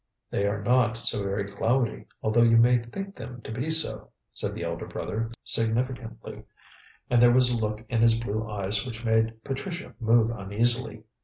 [0.31, 4.55] "They are not so very cloudy, although you may think them to be so," said
[4.55, 6.41] the elder brother significantly,
[7.11, 11.03] and there was a look in his blue eyes which made Patricia move uneasily.